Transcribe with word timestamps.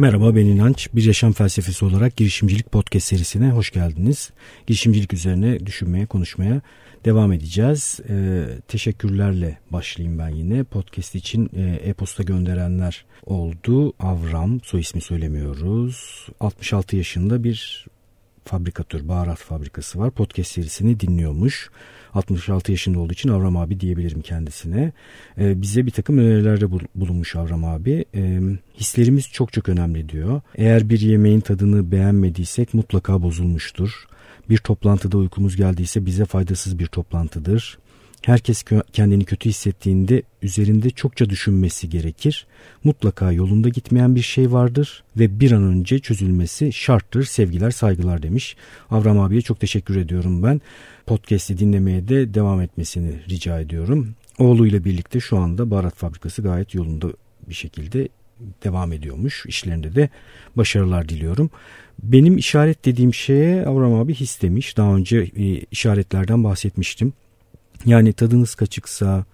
Merhaba 0.00 0.36
ben 0.36 0.46
İnanç. 0.46 0.88
Bir 0.94 1.04
yaşam 1.04 1.32
felsefesi 1.32 1.84
olarak 1.84 2.16
girişimcilik 2.16 2.72
podcast 2.72 3.06
serisine 3.06 3.50
hoş 3.50 3.70
geldiniz. 3.70 4.30
Girişimcilik 4.66 5.12
üzerine 5.12 5.66
düşünmeye, 5.66 6.06
konuşmaya 6.06 6.60
devam 7.04 7.32
edeceğiz. 7.32 8.00
Ee, 8.08 8.44
teşekkürlerle 8.68 9.58
başlayayım 9.70 10.18
ben 10.18 10.28
yine. 10.28 10.64
Podcast 10.64 11.14
için 11.14 11.50
e, 11.56 11.62
e-posta 11.62 12.22
gönderenler 12.22 13.04
oldu. 13.26 13.92
Avram, 13.98 14.60
soy 14.60 14.80
ismi 14.80 15.00
söylemiyoruz. 15.00 16.26
66 16.40 16.96
yaşında 16.96 17.44
bir 17.44 17.86
fabrikatör, 18.44 19.08
baharat 19.08 19.38
fabrikası 19.38 19.98
var. 19.98 20.10
Podcast 20.10 20.50
serisini 20.50 21.00
dinliyormuş. 21.00 21.70
66 22.14 22.70
yaşında 22.72 22.98
olduğu 22.98 23.12
için 23.12 23.28
Avram 23.28 23.56
abi 23.56 23.80
diyebilirim 23.80 24.20
kendisine. 24.20 24.92
E, 25.38 25.62
bize 25.62 25.86
bir 25.86 25.90
takım 25.90 26.18
önerilerde 26.18 26.70
bulunmuş 26.94 27.36
Avram 27.36 27.64
abi. 27.64 28.04
E, 28.14 28.40
hislerimiz 28.78 29.28
çok 29.28 29.52
çok 29.52 29.68
önemli 29.68 30.08
diyor. 30.08 30.40
Eğer 30.54 30.88
bir 30.88 31.00
yemeğin 31.00 31.40
tadını 31.40 31.92
beğenmediysek 31.92 32.74
mutlaka 32.74 33.22
bozulmuştur. 33.22 34.06
Bir 34.48 34.58
toplantıda 34.58 35.18
uykumuz 35.18 35.56
geldiyse 35.56 36.06
bize 36.06 36.24
faydasız 36.24 36.78
bir 36.78 36.86
toplantıdır. 36.86 37.78
Herkes 38.22 38.64
kendini 38.92 39.24
kötü 39.24 39.48
hissettiğinde 39.48 40.22
üzerinde 40.42 40.90
çokça 40.90 41.30
düşünmesi 41.30 41.88
gerekir. 41.88 42.46
Mutlaka 42.84 43.32
yolunda 43.32 43.68
gitmeyen 43.68 44.14
bir 44.14 44.22
şey 44.22 44.52
vardır 44.52 45.02
ve 45.16 45.40
bir 45.40 45.52
an 45.52 45.62
önce 45.62 45.98
çözülmesi 45.98 46.72
şarttır. 46.72 47.24
Sevgiler, 47.24 47.70
saygılar 47.70 48.22
demiş. 48.22 48.56
Avram 48.90 49.20
abiye 49.20 49.40
çok 49.40 49.60
teşekkür 49.60 49.96
ediyorum 49.96 50.42
ben. 50.42 50.60
Podcast'i 51.06 51.58
dinlemeye 51.58 52.08
de 52.08 52.34
devam 52.34 52.60
etmesini 52.60 53.12
rica 53.28 53.60
ediyorum. 53.60 54.14
Oğluyla 54.38 54.84
birlikte 54.84 55.20
şu 55.20 55.38
anda 55.38 55.70
baharat 55.70 55.94
fabrikası 55.94 56.42
gayet 56.42 56.74
yolunda 56.74 57.08
bir 57.48 57.54
şekilde 57.54 58.08
devam 58.64 58.92
ediyormuş. 58.92 59.46
İşlerinde 59.46 59.94
de 59.94 60.08
başarılar 60.56 61.08
diliyorum. 61.08 61.50
Benim 62.02 62.38
işaret 62.38 62.84
dediğim 62.84 63.14
şeye 63.14 63.66
Avram 63.66 63.94
abi 63.94 64.14
his 64.14 64.42
demiş. 64.42 64.76
Daha 64.76 64.96
önce 64.96 65.18
e, 65.18 65.60
işaretlerden 65.70 66.44
bahsetmiştim. 66.44 67.12
Yani 67.86 68.12
tadınız 68.12 68.54
kaçıksa, 68.54 69.24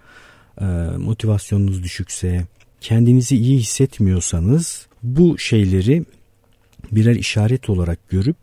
e, 0.61 0.65
motivasyonunuz 0.99 1.83
düşükse, 1.83 2.47
kendinizi 2.81 3.37
iyi 3.37 3.59
hissetmiyorsanız 3.59 4.87
bu 5.03 5.39
şeyleri 5.39 6.05
birer 6.93 7.15
işaret 7.17 7.71
olarak 7.71 8.09
görüp 8.09 8.37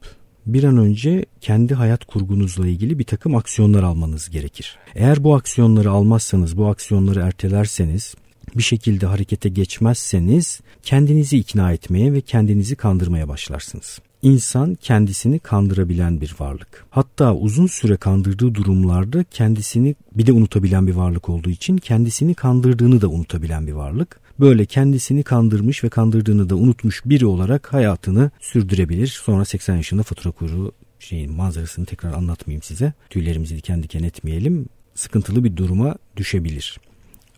bir 0.45 0.63
an 0.63 0.77
önce 0.77 1.25
kendi 1.41 1.73
hayat 1.73 2.05
kurgunuzla 2.05 2.67
ilgili 2.67 2.99
bir 2.99 3.03
takım 3.03 3.35
aksiyonlar 3.35 3.83
almanız 3.83 4.29
gerekir. 4.29 4.77
Eğer 4.95 5.23
bu 5.23 5.35
aksiyonları 5.35 5.91
almazsanız, 5.91 6.57
bu 6.57 6.67
aksiyonları 6.67 7.19
ertelerseniz, 7.19 8.15
bir 8.55 8.63
şekilde 8.63 9.05
harekete 9.05 9.49
geçmezseniz 9.49 10.61
kendinizi 10.83 11.37
ikna 11.37 11.73
etmeye 11.73 12.13
ve 12.13 12.21
kendinizi 12.21 12.75
kandırmaya 12.75 13.27
başlarsınız. 13.27 13.99
İnsan 14.23 14.75
kendisini 14.75 15.39
kandırabilen 15.39 16.21
bir 16.21 16.35
varlık. 16.39 16.85
Hatta 16.89 17.35
uzun 17.35 17.67
süre 17.67 17.97
kandırdığı 17.97 18.55
durumlarda 18.55 19.23
kendisini 19.23 19.95
bir 20.11 20.25
de 20.25 20.31
unutabilen 20.31 20.87
bir 20.87 20.93
varlık 20.93 21.29
olduğu 21.29 21.49
için 21.49 21.77
kendisini 21.77 22.35
kandırdığını 22.35 23.01
da 23.01 23.07
unutabilen 23.07 23.67
bir 23.67 23.71
varlık. 23.71 24.19
Böyle 24.39 24.65
kendisini 24.65 25.23
kandırmış 25.23 25.83
ve 25.83 25.89
kandırdığını 25.89 26.49
da 26.49 26.55
unutmuş 26.55 27.01
biri 27.05 27.25
olarak 27.25 27.73
hayatını 27.73 28.31
sürdürebilir. 28.39 29.07
Sonra 29.07 29.45
80 29.45 29.75
yaşında 29.75 30.03
fatura 30.03 30.31
kuyruğu 30.31 30.71
şeyin 30.99 31.33
manzarasını 31.33 31.85
tekrar 31.85 32.13
anlatmayayım 32.13 32.63
size. 32.63 32.93
Tüylerimizi 33.09 33.57
diken 33.57 33.83
diken 33.83 34.03
etmeyelim. 34.03 34.65
Sıkıntılı 34.95 35.43
bir 35.43 35.55
duruma 35.55 35.95
düşebilir. 36.17 36.79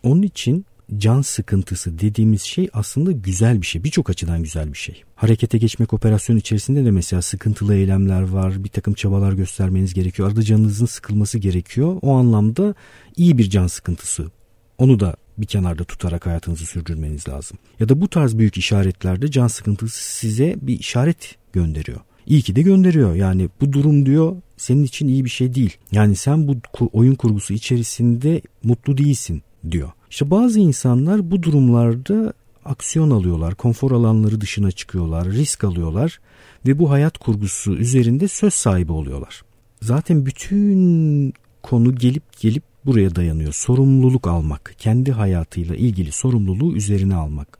Onun 0.03 0.21
için 0.21 0.65
can 0.97 1.21
sıkıntısı 1.21 1.99
dediğimiz 1.99 2.41
şey 2.41 2.69
aslında 2.73 3.11
güzel 3.11 3.61
bir 3.61 3.65
şey. 3.65 3.83
Birçok 3.83 4.09
açıdan 4.09 4.43
güzel 4.43 4.73
bir 4.73 4.77
şey. 4.77 5.03
Harekete 5.15 5.57
geçmek 5.57 5.93
operasyon 5.93 6.37
içerisinde 6.37 6.85
de 6.85 6.91
mesela 6.91 7.21
sıkıntılı 7.21 7.75
eylemler 7.75 8.21
var. 8.21 8.63
Bir 8.63 8.69
takım 8.69 8.93
çabalar 8.93 9.33
göstermeniz 9.33 9.93
gerekiyor. 9.93 10.29
Arada 10.29 10.41
canınızın 10.41 10.85
sıkılması 10.85 11.37
gerekiyor. 11.37 11.97
O 12.01 12.15
anlamda 12.15 12.75
iyi 13.15 13.37
bir 13.37 13.49
can 13.49 13.67
sıkıntısı. 13.67 14.31
Onu 14.77 14.99
da 14.99 15.15
bir 15.37 15.45
kenarda 15.45 15.83
tutarak 15.83 16.25
hayatınızı 16.25 16.65
sürdürmeniz 16.65 17.29
lazım. 17.29 17.57
Ya 17.79 17.89
da 17.89 18.01
bu 18.01 18.07
tarz 18.07 18.37
büyük 18.37 18.57
işaretlerde 18.57 19.31
can 19.31 19.47
sıkıntısı 19.47 20.03
size 20.03 20.55
bir 20.61 20.79
işaret 20.79 21.35
gönderiyor. 21.53 21.99
İyi 22.25 22.41
ki 22.41 22.55
de 22.55 22.61
gönderiyor. 22.61 23.15
Yani 23.15 23.49
bu 23.61 23.73
durum 23.73 24.05
diyor 24.05 24.35
senin 24.57 24.83
için 24.83 25.07
iyi 25.07 25.25
bir 25.25 25.29
şey 25.29 25.55
değil. 25.55 25.77
Yani 25.91 26.15
sen 26.15 26.47
bu 26.47 26.55
oyun 26.93 27.15
kurgusu 27.15 27.53
içerisinde 27.53 28.41
mutlu 28.63 28.97
değilsin 28.97 29.43
diyor. 29.71 29.91
İşte 30.09 30.31
bazı 30.31 30.59
insanlar 30.59 31.31
bu 31.31 31.43
durumlarda 31.43 32.33
aksiyon 32.65 33.11
alıyorlar, 33.11 33.55
konfor 33.55 33.91
alanları 33.91 34.41
dışına 34.41 34.71
çıkıyorlar, 34.71 35.27
risk 35.27 35.63
alıyorlar 35.63 36.19
ve 36.65 36.79
bu 36.79 36.91
hayat 36.91 37.17
kurgusu 37.17 37.75
üzerinde 37.75 38.27
söz 38.27 38.53
sahibi 38.53 38.91
oluyorlar. 38.91 39.41
Zaten 39.81 40.25
bütün 40.25 41.33
konu 41.63 41.95
gelip 41.95 42.23
gelip 42.39 42.63
buraya 42.85 43.15
dayanıyor. 43.15 43.53
Sorumluluk 43.53 44.27
almak, 44.27 44.73
kendi 44.77 45.11
hayatıyla 45.11 45.75
ilgili 45.75 46.11
sorumluluğu 46.11 46.75
üzerine 46.75 47.15
almak. 47.15 47.57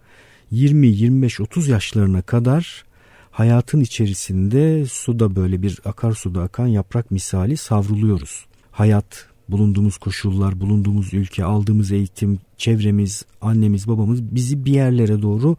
20, 0.52 0.88
25, 0.88 1.40
30 1.40 1.68
yaşlarına 1.68 2.22
kadar 2.22 2.86
hayatın 3.32 3.80
içerisinde 3.80 4.86
suda 4.86 5.36
böyle 5.36 5.62
bir 5.62 5.80
akarsuda 5.86 6.42
akan 6.42 6.68
yaprak 6.68 7.12
misali 7.12 7.58
savruluyoruz. 7.58 8.46
Hayat 8.72 9.28
bulunduğumuz 9.50 9.98
koşullar, 9.98 10.62
bulunduğumuz 10.62 11.14
ülke, 11.14 11.44
aldığımız 11.44 11.92
eğitim, 11.92 12.40
çevremiz, 12.58 13.26
annemiz, 13.42 13.88
babamız 13.88 14.36
bizi 14.36 14.66
bir 14.66 14.74
yerlere 14.74 15.22
doğru 15.22 15.58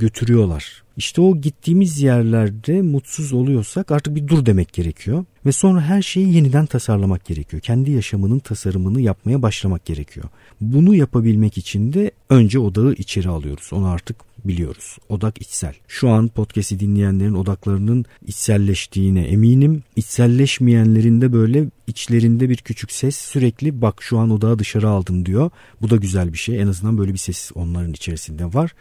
götürüyorlar. 0.00 0.82
İşte 0.96 1.20
o 1.20 1.36
gittiğimiz 1.40 2.02
yerlerde 2.02 2.82
mutsuz 2.82 3.32
oluyorsak 3.32 3.90
artık 3.90 4.14
bir 4.14 4.28
dur 4.28 4.46
demek 4.46 4.72
gerekiyor. 4.72 5.24
Ve 5.46 5.52
sonra 5.52 5.80
her 5.80 6.02
şeyi 6.02 6.34
yeniden 6.34 6.66
tasarlamak 6.66 7.24
gerekiyor. 7.24 7.62
Kendi 7.62 7.90
yaşamının 7.90 8.38
tasarımını 8.38 9.00
yapmaya 9.00 9.42
başlamak 9.42 9.84
gerekiyor. 9.84 10.26
Bunu 10.60 10.94
yapabilmek 10.94 11.58
için 11.58 11.92
de 11.92 12.10
önce 12.30 12.58
odağı 12.58 12.92
içeri 12.92 13.28
alıyoruz. 13.28 13.70
Onu 13.72 13.86
artık 13.86 14.16
biliyoruz. 14.44 14.98
Odak 15.08 15.40
içsel. 15.40 15.74
Şu 15.88 16.08
an 16.08 16.28
podcast'i 16.28 16.80
dinleyenlerin 16.80 17.34
odaklarının 17.34 18.04
içselleştiğine 18.26 19.22
eminim. 19.22 19.82
İçselleşmeyenlerin 19.96 21.20
de 21.20 21.32
böyle 21.32 21.66
içlerinde 21.86 22.48
bir 22.48 22.56
küçük 22.56 22.92
ses 22.92 23.16
sürekli 23.16 23.82
bak 23.82 24.02
şu 24.02 24.18
an 24.18 24.30
odağı 24.30 24.58
dışarı 24.58 24.88
aldım 24.88 25.26
diyor. 25.26 25.50
Bu 25.82 25.90
da 25.90 25.96
güzel 25.96 26.32
bir 26.32 26.38
şey. 26.38 26.60
En 26.60 26.66
azından 26.66 26.98
böyle 26.98 27.12
bir 27.12 27.18
ses 27.18 27.50
onların 27.54 27.92
içerisinde 27.92 28.54
var 28.54 28.74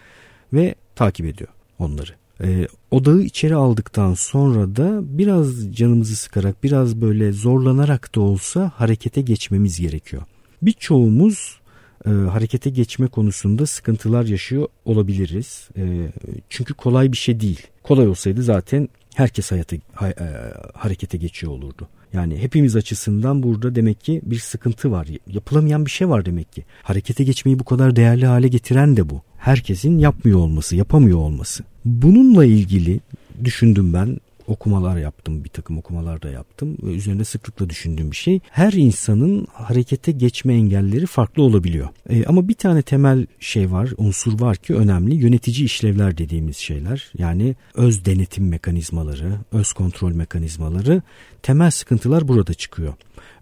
ve 0.53 0.75
takip 0.99 1.25
ediyor 1.25 1.49
onları. 1.79 2.11
E, 2.43 2.67
odağı 2.91 3.19
içeri 3.21 3.55
aldıktan 3.55 4.13
sonra 4.13 4.75
da 4.75 5.17
biraz 5.17 5.75
canımızı 5.75 6.15
sıkarak 6.15 6.63
biraz 6.63 7.01
böyle 7.01 7.31
zorlanarak 7.31 8.15
da 8.15 8.21
olsa 8.21 8.71
harekete 8.75 9.21
geçmemiz 9.21 9.79
gerekiyor. 9.79 10.23
Birçoğumuz 10.61 11.59
e, 12.05 12.09
harekete 12.09 12.69
geçme 12.69 13.07
konusunda 13.07 13.65
sıkıntılar 13.65 14.25
yaşıyor 14.25 14.67
olabiliriz. 14.85 15.69
E, 15.77 16.11
çünkü 16.49 16.73
kolay 16.73 17.11
bir 17.11 17.17
şey 17.17 17.39
değil. 17.39 17.67
Kolay 17.83 18.07
olsaydı 18.07 18.43
zaten 18.43 18.89
herkes 19.15 19.51
hayata, 19.51 19.75
ha, 19.93 20.09
e, 20.09 20.53
harekete 20.73 21.17
geçiyor 21.17 21.51
olurdu. 21.51 21.87
Yani 22.13 22.37
hepimiz 22.37 22.75
açısından 22.75 23.43
burada 23.43 23.75
demek 23.75 24.01
ki 24.01 24.21
bir 24.23 24.39
sıkıntı 24.39 24.91
var. 24.91 25.07
Yapılamayan 25.27 25.85
bir 25.85 25.91
şey 25.91 26.09
var 26.09 26.25
demek 26.25 26.53
ki. 26.53 26.65
Harekete 26.83 27.23
geçmeyi 27.23 27.59
bu 27.59 27.63
kadar 27.63 27.95
değerli 27.95 28.25
hale 28.25 28.47
getiren 28.47 28.97
de 28.97 29.09
bu. 29.09 29.21
Herkesin 29.39 29.97
yapmıyor 29.97 30.39
olması, 30.39 30.75
yapamıyor 30.75 31.17
olması. 31.17 31.63
Bununla 31.85 32.45
ilgili 32.45 32.99
düşündüm 33.43 33.93
ben 33.93 34.17
okumalar 34.49 34.97
yaptım, 34.97 35.43
bir 35.43 35.49
takım 35.49 35.77
okumalar 35.77 36.21
da 36.21 36.29
yaptım 36.29 36.77
üzerinde 36.83 37.23
sıklıkla 37.23 37.69
düşündüğüm 37.69 38.11
bir 38.11 38.15
şey. 38.15 38.39
Her 38.49 38.73
insanın 38.73 39.47
harekete 39.53 40.11
geçme 40.11 40.53
engelleri 40.53 41.05
farklı 41.05 41.43
olabiliyor. 41.43 41.89
E, 42.09 42.25
ama 42.25 42.47
bir 42.47 42.53
tane 42.53 42.81
temel 42.81 43.25
şey 43.39 43.71
var, 43.71 43.89
unsur 43.97 44.41
var 44.41 44.57
ki 44.57 44.75
önemli. 44.75 45.15
Yönetici 45.15 45.65
işlevler 45.65 46.17
dediğimiz 46.17 46.57
şeyler. 46.57 47.11
Yani 47.17 47.55
öz 47.75 48.05
denetim 48.05 48.47
mekanizmaları, 48.47 49.31
öz 49.51 49.73
kontrol 49.73 50.11
mekanizmaları 50.11 51.01
temel 51.43 51.71
sıkıntılar 51.71 52.27
burada 52.27 52.53
çıkıyor. 52.53 52.93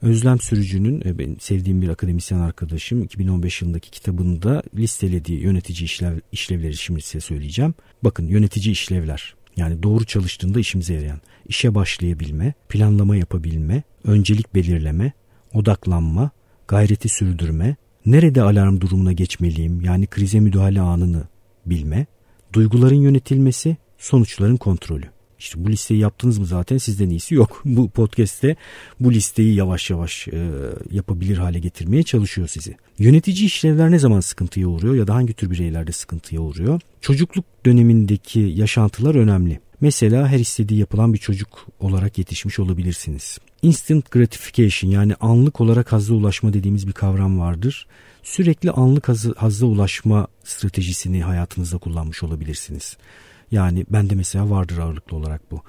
Özlem 0.01 0.39
Sürücü'nün 0.39 1.01
e, 1.05 1.17
benim 1.17 1.39
sevdiğim 1.39 1.81
bir 1.81 1.89
akademisyen 1.89 2.39
arkadaşım 2.39 3.03
2015 3.03 3.61
yılındaki 3.61 3.91
kitabında 3.91 4.63
listelediği 4.75 5.41
yönetici 5.41 5.83
işlev, 5.85 6.19
işlevleri 6.31 6.77
şimdi 6.77 7.01
size 7.01 7.19
söyleyeceğim. 7.19 7.73
Bakın 8.03 8.27
yönetici 8.27 8.71
işlevler 8.71 9.35
yani 9.57 9.83
doğru 9.83 10.05
çalıştığında 10.05 10.59
işimize 10.59 10.93
yarayan 10.93 11.21
işe 11.45 11.75
başlayabilme, 11.75 12.53
planlama 12.69 13.15
yapabilme, 13.15 13.83
öncelik 14.03 14.55
belirleme, 14.55 15.11
odaklanma, 15.53 16.31
gayreti 16.67 17.09
sürdürme, 17.09 17.75
nerede 18.05 18.41
alarm 18.41 18.81
durumuna 18.81 19.13
geçmeliyim 19.13 19.81
yani 19.81 20.07
krize 20.07 20.39
müdahale 20.39 20.81
anını 20.81 21.23
bilme, 21.65 22.05
duyguların 22.53 23.01
yönetilmesi, 23.01 23.77
sonuçların 23.97 24.57
kontrolü. 24.57 25.05
İşte 25.39 25.65
bu 25.65 25.69
listeyi 25.69 25.99
yaptınız 25.99 26.37
mı 26.37 26.45
zaten 26.45 26.77
sizden 26.77 27.09
iyisi 27.09 27.35
yok. 27.35 27.61
Bu 27.65 27.89
podcast'te 27.89 28.55
bu 28.99 29.13
listeyi 29.13 29.55
yavaş 29.55 29.89
yavaş 29.89 30.27
e, 30.27 30.49
yapabilir 30.91 31.37
hale 31.37 31.59
getirmeye 31.59 32.03
çalışıyor 32.03 32.47
sizi. 32.47 32.75
Yönetici 32.99 33.45
işlevler 33.45 33.91
ne 33.91 33.99
zaman 33.99 34.19
sıkıntıya 34.19 34.67
uğruyor 34.67 34.95
ya 34.95 35.07
da 35.07 35.15
hangi 35.15 35.33
tür 35.33 35.51
bireylerde 35.51 35.91
sıkıntıya 35.91 36.41
uğruyor? 36.41 36.81
Çocukluk 37.01 37.45
dönemindeki 37.65 38.39
yaşantılar 38.39 39.15
önemli. 39.15 39.59
Mesela 39.81 40.27
her 40.27 40.39
istediği 40.39 40.79
yapılan 40.79 41.13
bir 41.13 41.17
çocuk 41.17 41.67
olarak 41.79 42.17
yetişmiş 42.17 42.59
olabilirsiniz. 42.59 43.37
Instant 43.61 44.11
gratification 44.11 44.91
yani 44.91 45.15
anlık 45.15 45.61
olarak 45.61 45.91
hazza 45.91 46.13
ulaşma 46.13 46.53
dediğimiz 46.53 46.87
bir 46.87 46.93
kavram 46.93 47.39
vardır. 47.39 47.87
Sürekli 48.23 48.71
anlık 48.71 49.09
hazza 49.37 49.65
ulaşma 49.65 50.27
stratejisini 50.43 51.23
hayatınızda 51.23 51.77
kullanmış 51.77 52.23
olabilirsiniz. 52.23 52.97
Yani 53.51 53.85
bende 53.89 54.15
mesela 54.15 54.49
vardır 54.49 54.77
ağırlıklı 54.77 55.17
olarak 55.17 55.51
bu. 55.51 55.61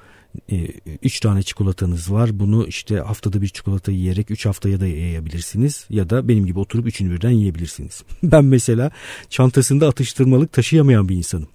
3 1.02 1.16
ee, 1.16 1.20
tane 1.20 1.42
çikolatanız 1.42 2.12
var. 2.12 2.40
Bunu 2.40 2.66
işte 2.66 2.96
haftada 2.96 3.42
bir 3.42 3.48
çikolata 3.48 3.92
yiyerek 3.92 4.30
3 4.30 4.46
haftaya 4.46 4.80
da 4.80 4.86
yiyebilirsiniz. 4.86 5.86
Ya 5.90 6.10
da 6.10 6.28
benim 6.28 6.46
gibi 6.46 6.58
oturup 6.58 6.86
üçünü 6.86 7.10
birden 7.10 7.30
yiyebilirsiniz. 7.30 8.02
ben 8.22 8.44
mesela 8.44 8.90
çantasında 9.28 9.88
atıştırmalık 9.88 10.52
taşıyamayan 10.52 11.08
bir 11.08 11.16
insanım. 11.16 11.48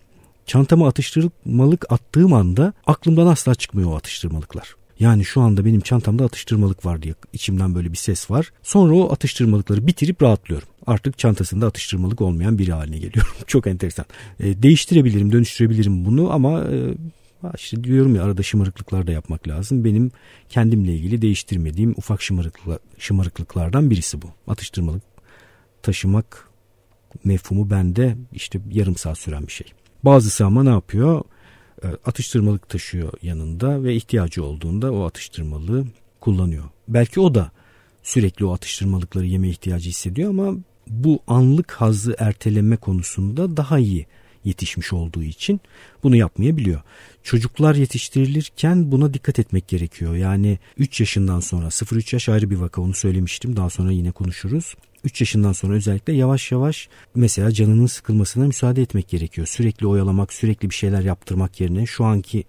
Çantama 0.45 0.87
atıştırmalık 0.87 1.91
attığım 1.91 2.33
anda 2.33 2.73
aklımdan 2.85 3.27
asla 3.27 3.55
çıkmıyor 3.55 3.91
o 3.91 3.95
atıştırmalıklar. 3.95 4.75
Yani 4.99 5.25
şu 5.25 5.41
anda 5.41 5.65
benim 5.65 5.81
çantamda 5.81 6.25
atıştırmalık 6.25 6.85
var 6.85 7.01
diye 7.01 7.13
içimden 7.33 7.75
böyle 7.75 7.91
bir 7.91 7.97
ses 7.97 8.31
var. 8.31 8.51
Sonra 8.63 8.93
o 8.95 9.13
atıştırmalıkları 9.13 9.87
bitirip 9.87 10.21
rahatlıyorum. 10.23 10.67
Artık 10.87 11.17
çantasında 11.17 11.67
atıştırmalık 11.67 12.21
olmayan 12.21 12.57
biri 12.57 12.73
haline 12.73 12.97
geliyorum. 12.97 13.33
Çok 13.47 13.67
enteresan. 13.67 14.05
E, 14.39 14.63
değiştirebilirim, 14.63 15.31
dönüştürebilirim 15.31 16.05
bunu 16.05 16.31
ama 16.31 16.61
e, 16.61 16.93
işte 17.55 17.83
diyorum 17.83 18.15
ya 18.15 18.23
arada 18.23 18.43
şımarıklıklar 18.43 19.07
da 19.07 19.11
yapmak 19.11 19.47
lazım. 19.47 19.83
Benim 19.83 20.11
kendimle 20.49 20.93
ilgili 20.93 21.21
değiştirmediğim 21.21 21.91
ufak 21.97 22.21
şımarıklıklar, 22.21 22.79
şımarıklıklardan 22.97 23.89
birisi 23.89 24.21
bu. 24.21 24.27
Atıştırmalık 24.47 25.03
taşımak 25.81 26.49
mefhumu 27.23 27.69
bende 27.69 28.17
işte 28.33 28.59
yarım 28.71 28.95
saat 28.95 29.17
süren 29.17 29.47
bir 29.47 29.51
şey. 29.51 29.67
Bazısı 30.03 30.45
ama 30.45 30.63
ne 30.63 30.69
yapıyor? 30.69 31.23
E, 31.83 31.87
atıştırmalık 32.05 32.69
taşıyor 32.69 33.13
yanında 33.21 33.83
ve 33.83 33.95
ihtiyacı 33.95 34.43
olduğunda 34.43 34.93
o 34.93 35.03
atıştırmalığı 35.05 35.85
kullanıyor. 36.21 36.63
Belki 36.87 37.19
o 37.19 37.35
da 37.35 37.51
sürekli 38.03 38.45
o 38.45 38.53
atıştırmalıkları 38.53 39.25
yeme 39.25 39.49
ihtiyacı 39.49 39.89
hissediyor 39.89 40.29
ama 40.29 40.57
bu 40.87 41.19
anlık 41.27 41.71
hazzı 41.71 42.15
erteleme 42.19 42.77
konusunda 42.77 43.57
daha 43.57 43.79
iyi 43.79 44.05
yetişmiş 44.45 44.93
olduğu 44.93 45.23
için 45.23 45.61
bunu 46.03 46.15
yapmayabiliyor. 46.15 46.81
Çocuklar 47.23 47.75
yetiştirilirken 47.75 48.91
buna 48.91 49.13
dikkat 49.13 49.39
etmek 49.39 49.67
gerekiyor. 49.67 50.15
Yani 50.15 50.59
3 50.77 50.99
yaşından 50.99 51.39
sonra 51.39 51.65
0-3 51.67 52.15
yaş 52.15 52.29
ayrı 52.29 52.49
bir 52.49 52.55
vaka 52.55 52.81
onu 52.81 52.93
söylemiştim 52.93 53.55
daha 53.55 53.69
sonra 53.69 53.91
yine 53.91 54.11
konuşuruz. 54.11 54.75
3 55.03 55.21
yaşından 55.21 55.51
sonra 55.51 55.73
özellikle 55.73 56.13
yavaş 56.13 56.51
yavaş 56.51 56.89
mesela 57.15 57.51
canının 57.51 57.85
sıkılmasına 57.85 58.47
müsaade 58.47 58.81
etmek 58.81 59.09
gerekiyor. 59.09 59.47
Sürekli 59.47 59.87
oyalamak, 59.87 60.33
sürekli 60.33 60.69
bir 60.69 60.75
şeyler 60.75 61.01
yaptırmak 61.01 61.61
yerine 61.61 61.85
şu 61.85 62.05
anki 62.05 62.43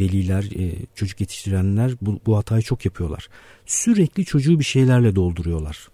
veliler, 0.00 0.44
e, 0.44 0.74
çocuk 0.94 1.20
yetiştirenler 1.20 1.92
bu, 2.00 2.20
bu 2.26 2.36
hatayı 2.36 2.62
çok 2.62 2.84
yapıyorlar. 2.84 3.28
Sürekli 3.66 4.24
çocuğu 4.24 4.58
bir 4.58 4.64
şeylerle 4.64 5.16
dolduruyorlar. 5.16 5.88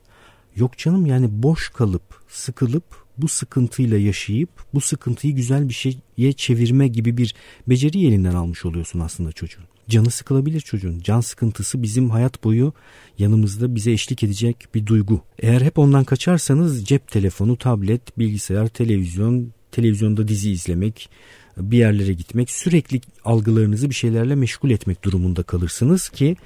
Yok 0.57 0.79
canım 0.79 1.07
yani 1.07 1.29
boş 1.31 1.69
kalıp, 1.69 2.03
sıkılıp 2.29 3.02
bu 3.19 3.29
sıkıntıyla 3.29 3.99
yaşayıp 3.99 4.51
bu 4.75 4.81
sıkıntıyı 4.81 5.35
güzel 5.35 5.69
bir 5.69 5.75
şeye 5.75 6.33
çevirme 6.33 6.89
gibi 6.89 7.17
bir 7.17 7.35
beceri 7.67 8.07
elinden 8.07 8.35
almış 8.35 8.65
oluyorsun 8.65 9.01
aslında 9.01 9.33
çocuğun. 9.33 9.65
Canı 9.89 10.11
sıkılabilir 10.11 10.61
çocuğun. 10.61 11.01
Can 11.01 11.21
sıkıntısı 11.21 11.83
bizim 11.83 12.11
hayat 12.11 12.45
boyu 12.45 12.73
yanımızda 13.19 13.75
bize 13.75 13.93
eşlik 13.93 14.23
edecek 14.23 14.57
bir 14.75 14.87
duygu. 14.87 15.21
Eğer 15.39 15.61
hep 15.61 15.79
ondan 15.79 16.05
kaçarsanız 16.05 16.85
cep 16.85 17.11
telefonu, 17.11 17.57
tablet, 17.57 18.19
bilgisayar, 18.19 18.69
televizyon, 18.69 19.53
televizyonda 19.73 20.29
dizi 20.29 20.51
izlemek, 20.51 21.09
bir 21.57 21.79
yerlere 21.79 22.13
gitmek, 22.13 22.51
sürekli 22.51 23.01
algılarınızı 23.25 23.91
bir 23.91 23.95
şeylerle 23.95 24.35
meşgul 24.35 24.71
etmek 24.71 25.05
durumunda 25.05 25.43
kalırsınız 25.43 26.09
ki 26.09 26.37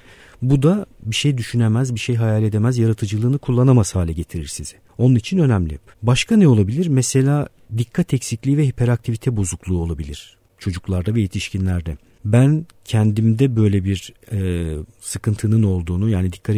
bu 0.43 0.63
da 0.63 0.87
bir 1.03 1.17
şey 1.17 1.39
düşünemez, 1.39 1.95
bir 1.95 2.01
şey 2.01 2.17
hayal 2.17 2.43
edemez, 2.43 2.79
yaratıcılığını 2.79 3.39
kullanamaz 3.39 3.95
hale 3.95 4.13
getirir 4.13 4.47
sizi. 4.47 4.77
Onun 4.99 5.15
için 5.15 5.39
önemli. 5.39 5.79
Başka 6.03 6.37
ne 6.37 6.49
olabilir? 6.49 6.87
Mesela 6.87 7.49
dikkat 7.79 8.15
eksikliği 8.15 8.57
ve 8.57 8.67
hiperaktivite 8.67 9.37
bozukluğu 9.37 9.79
olabilir 9.79 10.37
çocuklarda 10.59 11.15
ve 11.15 11.21
yetişkinlerde. 11.21 11.97
Ben 12.25 12.67
kendimde 12.85 13.57
böyle 13.57 13.85
bir 13.85 14.13
e, 14.33 14.73
sıkıntının 15.01 15.63
olduğunu 15.63 16.09
yani 16.11 16.33
dikkat 16.33 16.57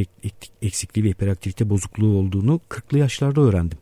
eksikliği 0.62 1.06
ve 1.06 1.10
hiperaktivite 1.10 1.70
bozukluğu 1.70 2.18
olduğunu 2.18 2.60
40'lı 2.70 2.98
yaşlarda 2.98 3.40
öğrendim. 3.40 3.78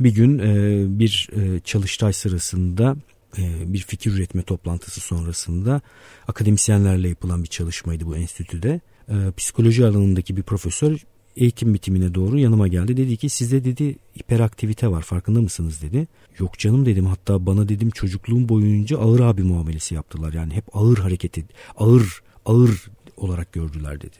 Bir 0.00 0.14
gün 0.14 0.38
e, 0.38 0.98
bir 0.98 1.28
e, 1.36 1.60
çalıştay 1.60 2.12
sırasında 2.12 2.96
e, 3.38 3.72
bir 3.72 3.78
fikir 3.78 4.12
üretme 4.12 4.42
toplantısı 4.42 5.00
sonrasında 5.00 5.80
akademisyenlerle 6.28 7.08
yapılan 7.08 7.42
bir 7.42 7.48
çalışmaydı 7.48 8.06
bu 8.06 8.16
enstitüde. 8.16 8.80
E, 9.12 9.32
psikoloji 9.36 9.86
alanındaki 9.86 10.36
bir 10.36 10.42
profesör 10.42 10.98
eğitim 11.36 11.74
bitimine 11.74 12.14
doğru 12.14 12.38
yanıma 12.38 12.68
geldi. 12.68 12.96
Dedi 12.96 13.16
ki 13.16 13.28
sizde 13.28 13.64
dedi 13.64 13.96
hiperaktivite 14.18 14.88
var 14.88 15.02
farkında 15.02 15.40
mısınız 15.40 15.82
dedi. 15.82 16.06
Yok 16.38 16.58
canım 16.58 16.86
dedim 16.86 17.06
hatta 17.06 17.46
bana 17.46 17.68
dedim 17.68 17.90
çocukluğum 17.90 18.48
boyunca 18.48 18.98
ağır 18.98 19.20
abi 19.20 19.42
muamelesi 19.42 19.94
yaptılar. 19.94 20.32
Yani 20.32 20.54
hep 20.54 20.64
ağır 20.76 20.98
hareket 20.98 21.38
ed 21.38 21.44
ağır 21.76 22.22
ağır 22.46 22.90
olarak 23.16 23.52
gördüler 23.52 24.00
dedi. 24.00 24.16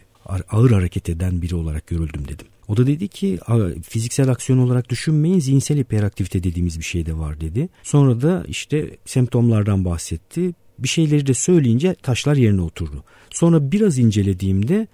Ağır 0.50 0.70
hareket 0.70 1.08
eden 1.08 1.42
biri 1.42 1.54
olarak 1.54 1.86
görüldüm 1.86 2.28
dedim. 2.28 2.46
O 2.68 2.76
da 2.76 2.86
dedi 2.86 3.08
ki 3.08 3.38
fiziksel 3.82 4.28
aksiyon 4.28 4.58
olarak 4.58 4.88
düşünmeyin 4.88 5.40
zihinsel 5.40 5.78
hiperaktivite 5.78 6.42
dediğimiz 6.42 6.78
bir 6.78 6.84
şey 6.84 7.06
de 7.06 7.18
var 7.18 7.40
dedi. 7.40 7.68
Sonra 7.82 8.20
da 8.20 8.44
işte 8.48 8.96
semptomlardan 9.04 9.84
bahsetti. 9.84 10.52
Bir 10.78 10.88
şeyleri 10.88 11.26
de 11.26 11.34
söyleyince 11.34 11.94
taşlar 11.94 12.36
yerine 12.36 12.60
oturdu. 12.60 13.04
Sonra 13.30 13.72
biraz 13.72 13.98
incelediğimde 13.98 14.88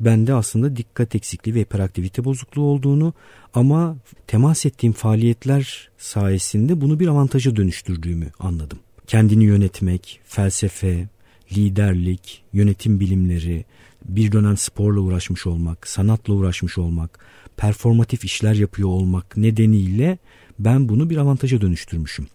bende 0.00 0.34
aslında 0.34 0.76
dikkat 0.76 1.14
eksikliği 1.14 1.54
ve 1.54 1.60
hiperaktivite 1.60 2.24
bozukluğu 2.24 2.62
olduğunu 2.62 3.14
ama 3.54 3.96
temas 4.26 4.66
ettiğim 4.66 4.92
faaliyetler 4.92 5.88
sayesinde 5.98 6.80
bunu 6.80 7.00
bir 7.00 7.08
avantaja 7.08 7.56
dönüştürdüğümü 7.56 8.30
anladım. 8.38 8.78
Kendini 9.06 9.44
yönetmek, 9.44 10.20
felsefe, 10.24 11.08
liderlik, 11.56 12.42
yönetim 12.52 13.00
bilimleri, 13.00 13.64
bir 14.04 14.32
dönem 14.32 14.56
sporla 14.56 15.00
uğraşmış 15.00 15.46
olmak, 15.46 15.88
sanatla 15.88 16.34
uğraşmış 16.34 16.78
olmak, 16.78 17.18
performatif 17.56 18.24
işler 18.24 18.54
yapıyor 18.54 18.88
olmak 18.88 19.36
nedeniyle 19.36 20.18
ben 20.58 20.88
bunu 20.88 21.10
bir 21.10 21.16
avantaja 21.16 21.60
dönüştürmüşüm. 21.60 22.26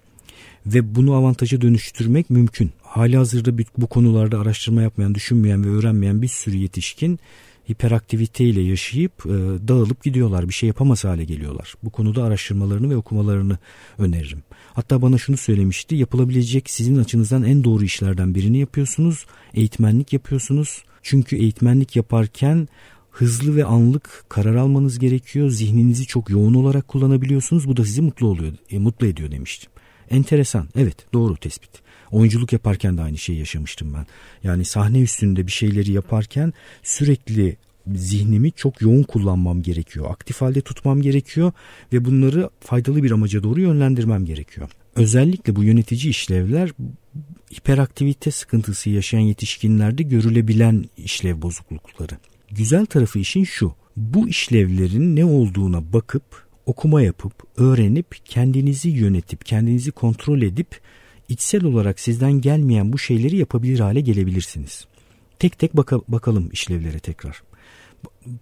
Ve 0.65 0.95
bunu 0.95 1.13
avantaja 1.13 1.61
dönüştürmek 1.61 2.29
mümkün. 2.29 2.71
Hali 2.81 3.17
hazırda 3.17 3.63
bu 3.77 3.87
konularda 3.87 4.39
araştırma 4.39 4.81
yapmayan, 4.81 5.15
düşünmeyen 5.15 5.65
ve 5.65 5.69
öğrenmeyen 5.69 6.21
bir 6.21 6.27
sürü 6.27 6.57
yetişkin 6.57 7.19
hiperaktiviteyle 7.71 8.61
yaşayıp 8.61 9.25
e, 9.25 9.29
dağılıp 9.67 10.03
gidiyorlar. 10.03 10.49
Bir 10.49 10.53
şey 10.53 10.67
yapamaz 10.67 11.03
hale 11.03 11.23
geliyorlar. 11.23 11.73
Bu 11.83 11.89
konuda 11.89 12.23
araştırmalarını 12.23 12.89
ve 12.89 12.95
okumalarını 12.95 13.57
öneririm. 13.97 14.43
Hatta 14.73 15.01
bana 15.01 15.17
şunu 15.17 15.37
söylemişti. 15.37 15.95
Yapılabilecek 15.95 16.69
sizin 16.69 16.97
açınızdan 16.97 17.43
en 17.43 17.63
doğru 17.63 17.83
işlerden 17.83 18.35
birini 18.35 18.57
yapıyorsunuz. 18.57 19.25
Eğitmenlik 19.53 20.13
yapıyorsunuz. 20.13 20.83
Çünkü 21.03 21.35
eğitmenlik 21.35 21.95
yaparken 21.95 22.67
hızlı 23.11 23.55
ve 23.55 23.65
anlık 23.65 24.23
karar 24.29 24.55
almanız 24.55 24.99
gerekiyor. 24.99 25.49
Zihninizi 25.49 26.05
çok 26.05 26.29
yoğun 26.29 26.53
olarak 26.53 26.87
kullanabiliyorsunuz. 26.87 27.67
Bu 27.67 27.77
da 27.77 27.85
sizi 27.85 28.01
mutlu 28.01 28.27
oluyor, 28.27 28.53
e, 28.69 28.79
mutlu 28.79 29.07
ediyor 29.07 29.31
demiştim. 29.31 29.70
Enteresan. 30.11 30.67
Evet, 30.75 30.95
doğru 31.13 31.35
tespit. 31.35 31.71
Oyunculuk 32.11 32.53
yaparken 32.53 32.97
de 32.97 33.01
aynı 33.01 33.17
şeyi 33.17 33.39
yaşamıştım 33.39 33.93
ben. 33.93 34.05
Yani 34.43 34.65
sahne 34.65 35.01
üstünde 35.01 35.47
bir 35.47 35.51
şeyleri 35.51 35.91
yaparken 35.91 36.53
sürekli 36.83 37.57
zihnimi 37.95 38.51
çok 38.51 38.81
yoğun 38.81 39.03
kullanmam 39.03 39.61
gerekiyor. 39.61 40.11
Aktif 40.11 40.41
halde 40.41 40.61
tutmam 40.61 41.01
gerekiyor 41.01 41.51
ve 41.93 42.05
bunları 42.05 42.49
faydalı 42.59 43.03
bir 43.03 43.11
amaca 43.11 43.43
doğru 43.43 43.61
yönlendirmem 43.61 44.25
gerekiyor. 44.25 44.69
Özellikle 44.95 45.55
bu 45.55 45.63
yönetici 45.63 46.09
işlevler 46.09 46.71
hiperaktivite 47.53 48.31
sıkıntısı 48.31 48.89
yaşayan 48.89 49.19
yetişkinlerde 49.19 50.03
görülebilen 50.03 50.85
işlev 50.97 51.41
bozuklukları. 51.41 52.17
Güzel 52.51 52.85
tarafı 52.85 53.19
işin 53.19 53.43
şu. 53.43 53.73
Bu 53.97 54.29
işlevlerin 54.29 55.15
ne 55.15 55.25
olduğuna 55.25 55.93
bakıp 55.93 56.50
okuma 56.71 57.01
yapıp 57.01 57.33
öğrenip 57.57 58.15
kendinizi 58.25 58.89
yönetip 58.89 59.45
kendinizi 59.45 59.91
kontrol 59.91 60.41
edip 60.41 60.79
içsel 61.29 61.63
olarak 61.63 61.99
sizden 61.99 62.31
gelmeyen 62.31 62.93
bu 62.93 62.97
şeyleri 62.97 63.37
yapabilir 63.37 63.79
hale 63.79 64.01
gelebilirsiniz. 64.01 64.85
Tek 65.39 65.59
tek 65.59 65.77
baka, 65.77 66.01
bakalım 66.07 66.49
işlevlere 66.51 66.99
tekrar. 66.99 67.43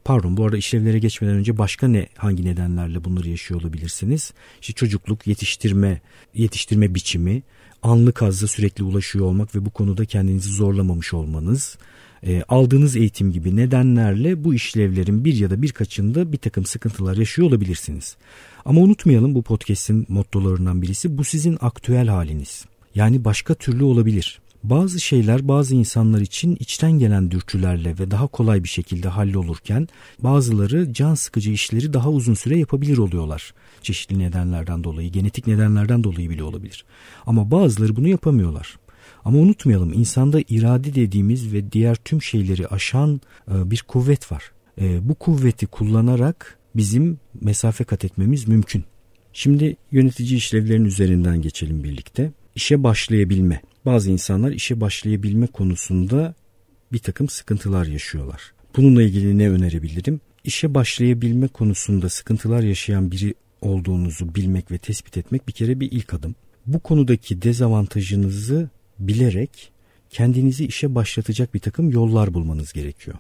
pardon 0.03 0.37
bu 0.37 0.45
arada 0.45 0.57
işlevlere 0.57 0.99
geçmeden 0.99 1.35
önce 1.35 1.57
başka 1.57 1.87
ne 1.87 2.07
hangi 2.17 2.45
nedenlerle 2.45 3.03
bunları 3.03 3.29
yaşıyor 3.29 3.61
olabilirsiniz? 3.61 4.33
İşte 4.61 4.73
çocukluk, 4.73 5.27
yetiştirme, 5.27 6.01
yetiştirme 6.33 6.95
biçimi, 6.95 7.43
anlık 7.83 8.21
hazza 8.21 8.47
sürekli 8.47 8.83
ulaşıyor 8.83 9.25
olmak 9.25 9.55
ve 9.55 9.65
bu 9.65 9.69
konuda 9.69 10.05
kendinizi 10.05 10.49
zorlamamış 10.49 11.13
olmanız, 11.13 11.77
e, 12.23 12.43
aldığınız 12.49 12.95
eğitim 12.95 13.31
gibi 13.31 13.55
nedenlerle 13.55 14.43
bu 14.43 14.53
işlevlerin 14.53 15.25
bir 15.25 15.33
ya 15.33 15.49
da 15.49 15.61
birkaçında 15.61 16.31
bir 16.31 16.37
takım 16.37 16.65
sıkıntılar 16.65 17.17
yaşıyor 17.17 17.47
olabilirsiniz. 17.47 18.17
Ama 18.65 18.81
unutmayalım 18.81 19.35
bu 19.35 19.41
podcast'in 19.41 20.05
mottolarından 20.09 20.81
birisi 20.81 21.17
bu 21.17 21.23
sizin 21.23 21.57
aktüel 21.61 22.07
haliniz. 22.07 22.65
Yani 22.95 23.25
başka 23.25 23.53
türlü 23.53 23.83
olabilir. 23.83 24.39
Bazı 24.63 24.99
şeyler 24.99 25.47
bazı 25.47 25.75
insanlar 25.75 26.21
için 26.21 26.57
içten 26.59 26.91
gelen 26.91 27.31
dürtülerle 27.31 27.99
ve 27.99 28.11
daha 28.11 28.27
kolay 28.27 28.63
bir 28.63 28.69
şekilde 28.69 29.09
hallolurken 29.09 29.87
bazıları 30.19 30.93
can 30.93 31.15
sıkıcı 31.15 31.51
işleri 31.51 31.93
daha 31.93 32.09
uzun 32.09 32.33
süre 32.33 32.57
yapabilir 32.57 32.97
oluyorlar. 32.97 33.53
Çeşitli 33.81 34.19
nedenlerden 34.19 34.83
dolayı, 34.83 35.11
genetik 35.11 35.47
nedenlerden 35.47 36.03
dolayı 36.03 36.29
bile 36.29 36.43
olabilir. 36.43 36.85
Ama 37.25 37.51
bazıları 37.51 37.95
bunu 37.95 38.07
yapamıyorlar. 38.07 38.77
Ama 39.25 39.37
unutmayalım 39.37 39.93
insanda 39.93 40.41
irade 40.49 40.95
dediğimiz 40.95 41.53
ve 41.53 41.71
diğer 41.71 41.95
tüm 41.95 42.21
şeyleri 42.21 42.67
aşan 42.67 43.21
e, 43.51 43.71
bir 43.71 43.83
kuvvet 43.87 44.31
var. 44.31 44.51
E, 44.81 45.09
bu 45.09 45.15
kuvveti 45.15 45.67
kullanarak 45.67 46.59
bizim 46.75 47.19
mesafe 47.41 47.83
kat 47.83 48.05
etmemiz 48.05 48.47
mümkün. 48.47 48.83
Şimdi 49.33 49.75
yönetici 49.91 50.37
işlevlerin 50.37 50.85
üzerinden 50.85 51.41
geçelim 51.41 51.83
birlikte. 51.83 52.31
İşe 52.55 52.83
başlayabilme. 52.83 53.61
Bazı 53.85 54.11
insanlar 54.11 54.51
işe 54.51 54.81
başlayabilme 54.81 55.47
konusunda 55.47 56.35
bir 56.91 56.99
takım 56.99 57.29
sıkıntılar 57.29 57.85
yaşıyorlar. 57.85 58.41
Bununla 58.77 59.03
ilgili 59.03 59.37
ne 59.37 59.49
önerebilirim? 59.49 60.21
İşe 60.43 60.73
başlayabilme 60.73 61.47
konusunda 61.47 62.09
sıkıntılar 62.09 62.63
yaşayan 62.63 63.11
biri 63.11 63.33
olduğunuzu 63.61 64.35
bilmek 64.35 64.71
ve 64.71 64.77
tespit 64.77 65.17
etmek 65.17 65.47
bir 65.47 65.53
kere 65.53 65.79
bir 65.79 65.91
ilk 65.91 66.13
adım. 66.13 66.35
Bu 66.65 66.79
konudaki 66.79 67.41
dezavantajınızı 67.41 68.69
bilerek 68.99 69.71
kendinizi 70.09 70.65
işe 70.65 70.95
başlatacak 70.95 71.53
bir 71.53 71.59
takım 71.59 71.91
yollar 71.91 72.33
bulmanız 72.33 72.73
gerekiyor. 72.73 73.17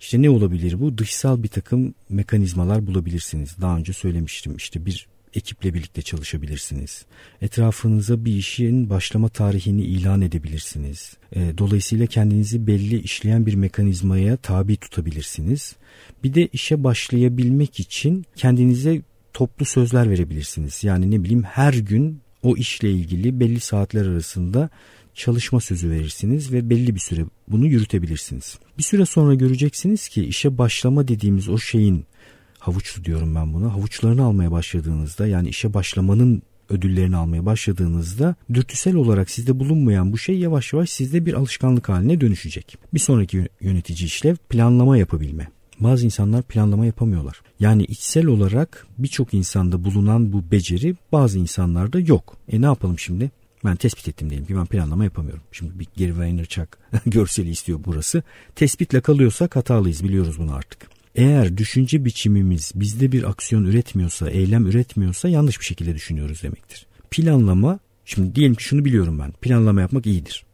İşte 0.00 0.22
ne 0.22 0.30
olabilir 0.30 0.80
bu? 0.80 0.98
Dışsal 0.98 1.42
bir 1.42 1.48
takım 1.48 1.94
mekanizmalar 2.08 2.86
bulabilirsiniz. 2.86 3.56
Daha 3.60 3.76
önce 3.76 3.92
söylemiştim. 3.92 4.56
İşte 4.56 4.86
bir 4.86 5.06
ekiple 5.34 5.74
birlikte 5.74 6.02
çalışabilirsiniz. 6.02 7.04
Etrafınıza 7.42 8.24
bir 8.24 8.34
işin 8.36 8.90
başlama 8.90 9.28
tarihini 9.28 9.82
ilan 9.82 10.20
edebilirsiniz. 10.20 11.16
E, 11.32 11.58
dolayısıyla 11.58 12.06
kendinizi 12.06 12.66
belli 12.66 13.00
işleyen 13.00 13.46
bir 13.46 13.54
mekanizmaya 13.54 14.36
tabi 14.36 14.76
tutabilirsiniz. 14.76 15.76
Bir 16.24 16.34
de 16.34 16.46
işe 16.46 16.84
başlayabilmek 16.84 17.80
için 17.80 18.24
kendinize 18.36 19.02
toplu 19.32 19.64
sözler 19.64 20.10
verebilirsiniz. 20.10 20.84
Yani 20.84 21.10
ne 21.10 21.24
bileyim 21.24 21.42
her 21.42 21.74
gün 21.74 22.20
o 22.42 22.56
işle 22.56 22.90
ilgili 22.90 23.40
belli 23.40 23.60
saatler 23.60 24.06
arasında 24.06 24.70
çalışma 25.14 25.60
sözü 25.60 25.90
verirsiniz 25.90 26.52
ve 26.52 26.70
belli 26.70 26.94
bir 26.94 27.00
süre 27.00 27.24
bunu 27.48 27.66
yürütebilirsiniz. 27.66 28.58
Bir 28.78 28.82
süre 28.82 29.06
sonra 29.06 29.34
göreceksiniz 29.34 30.08
ki 30.08 30.24
işe 30.24 30.58
başlama 30.58 31.08
dediğimiz 31.08 31.48
o 31.48 31.58
şeyin 31.58 32.04
havuçlu 32.58 33.04
diyorum 33.04 33.34
ben 33.34 33.54
buna. 33.54 33.72
Havuçlarını 33.72 34.24
almaya 34.24 34.52
başladığınızda 34.52 35.26
yani 35.26 35.48
işe 35.48 35.74
başlamanın 35.74 36.42
ödüllerini 36.68 37.16
almaya 37.16 37.46
başladığınızda 37.46 38.34
dürtüsel 38.54 38.94
olarak 38.94 39.30
sizde 39.30 39.58
bulunmayan 39.58 40.12
bu 40.12 40.18
şey 40.18 40.38
yavaş 40.38 40.72
yavaş 40.72 40.90
sizde 40.90 41.26
bir 41.26 41.34
alışkanlık 41.34 41.88
haline 41.88 42.20
dönüşecek. 42.20 42.78
Bir 42.94 42.98
sonraki 42.98 43.48
yönetici 43.60 44.06
işlev 44.06 44.36
planlama 44.36 44.96
yapabilme. 44.96 45.48
Bazı 45.80 46.04
insanlar 46.04 46.42
planlama 46.42 46.86
yapamıyorlar. 46.86 47.42
Yani 47.60 47.84
içsel 47.84 48.26
olarak 48.26 48.86
birçok 48.98 49.34
insanda 49.34 49.84
bulunan 49.84 50.32
bu 50.32 50.50
beceri 50.50 50.96
bazı 51.12 51.38
insanlarda 51.38 52.00
yok. 52.00 52.36
E 52.48 52.60
ne 52.60 52.66
yapalım 52.66 52.98
şimdi? 52.98 53.30
Ben 53.64 53.76
tespit 53.76 54.08
ettim 54.08 54.30
diyelim 54.30 54.46
ki 54.46 54.56
ben 54.56 54.66
planlama 54.66 55.04
yapamıyorum. 55.04 55.42
Şimdi 55.52 55.78
bir 55.78 55.86
Gary 55.98 56.18
Vaynerchuk 56.18 56.68
görseli 57.06 57.50
istiyor 57.50 57.80
burası. 57.84 58.22
Tespitle 58.54 59.00
kalıyorsak 59.00 59.56
hatalıyız 59.56 60.04
biliyoruz 60.04 60.38
bunu 60.38 60.54
artık. 60.54 60.92
Eğer 61.14 61.56
düşünce 61.56 62.04
biçimimiz 62.04 62.72
bizde 62.74 63.12
bir 63.12 63.30
aksiyon 63.30 63.64
üretmiyorsa, 63.64 64.30
eylem 64.30 64.66
üretmiyorsa 64.66 65.28
yanlış 65.28 65.60
bir 65.60 65.64
şekilde 65.64 65.94
düşünüyoruz 65.94 66.42
demektir. 66.42 66.86
Planlama, 67.10 67.78
şimdi 68.04 68.34
diyelim 68.34 68.54
ki 68.54 68.64
şunu 68.64 68.84
biliyorum 68.84 69.18
ben. 69.18 69.32
Planlama 69.32 69.80
yapmak 69.80 70.06
iyidir. 70.06 70.44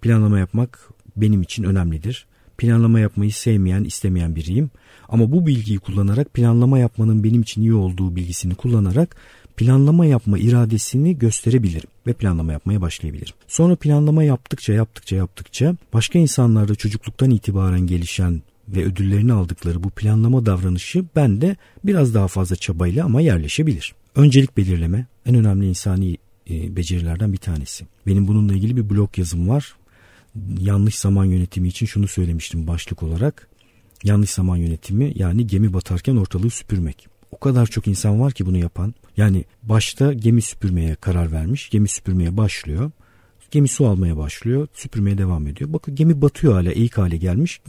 Planlama 0.00 0.38
yapmak 0.38 0.88
benim 1.16 1.42
için 1.42 1.64
önemlidir. 1.64 2.26
Planlama 2.58 3.00
yapmayı 3.00 3.32
sevmeyen, 3.32 3.84
istemeyen 3.84 4.36
biriyim. 4.36 4.70
Ama 5.08 5.32
bu 5.32 5.46
bilgiyi 5.46 5.78
kullanarak 5.78 6.34
planlama 6.34 6.78
yapmanın 6.78 7.24
benim 7.24 7.42
için 7.42 7.62
iyi 7.62 7.74
olduğu 7.74 8.16
bilgisini 8.16 8.54
kullanarak 8.54 9.16
planlama 9.58 10.06
yapma 10.06 10.38
iradesini 10.38 11.18
gösterebilirim 11.18 11.88
ve 12.06 12.12
planlama 12.12 12.52
yapmaya 12.52 12.80
başlayabilirim. 12.80 13.34
Sonra 13.48 13.76
planlama 13.76 14.24
yaptıkça 14.24 14.72
yaptıkça 14.72 15.16
yaptıkça 15.16 15.76
başka 15.92 16.18
insanlarda 16.18 16.74
çocukluktan 16.74 17.30
itibaren 17.30 17.80
gelişen 17.80 18.42
ve 18.68 18.84
ödüllerini 18.84 19.32
aldıkları 19.32 19.82
bu 19.82 19.90
planlama 19.90 20.46
davranışı 20.46 21.04
bende 21.16 21.56
biraz 21.84 22.14
daha 22.14 22.28
fazla 22.28 22.56
çabayla 22.56 23.04
ama 23.04 23.20
yerleşebilir. 23.20 23.94
Öncelik 24.14 24.56
belirleme 24.56 25.06
en 25.26 25.34
önemli 25.34 25.68
insani 25.68 26.16
e, 26.50 26.76
becerilerden 26.76 27.32
bir 27.32 27.38
tanesi. 27.38 27.86
Benim 28.06 28.28
bununla 28.28 28.54
ilgili 28.54 28.76
bir 28.76 28.90
blog 28.90 29.18
yazım 29.18 29.48
var. 29.48 29.74
Yanlış 30.58 30.98
zaman 30.98 31.24
yönetimi 31.24 31.68
için 31.68 31.86
şunu 31.86 32.08
söylemiştim 32.08 32.66
başlık 32.66 33.02
olarak. 33.02 33.48
Yanlış 34.04 34.30
zaman 34.30 34.56
yönetimi 34.56 35.12
yani 35.14 35.46
gemi 35.46 35.72
batarken 35.72 36.16
ortalığı 36.16 36.50
süpürmek. 36.50 37.17
O 37.30 37.38
kadar 37.38 37.66
çok 37.66 37.86
insan 37.86 38.20
var 38.20 38.32
ki 38.32 38.46
bunu 38.46 38.58
yapan. 38.58 38.94
Yani 39.16 39.44
başta 39.62 40.12
gemi 40.12 40.42
süpürmeye 40.42 40.94
karar 40.94 41.32
vermiş. 41.32 41.70
Gemi 41.70 41.88
süpürmeye 41.88 42.36
başlıyor. 42.36 42.90
Gemi 43.50 43.68
su 43.68 43.86
almaya 43.86 44.16
başlıyor. 44.16 44.68
Süpürmeye 44.74 45.18
devam 45.18 45.46
ediyor. 45.46 45.72
Bakın 45.72 45.94
gemi 45.94 46.22
batıyor 46.22 46.52
hala 46.52 46.72
eğik 46.72 46.98
hale 46.98 47.16
gelmiş 47.16 47.60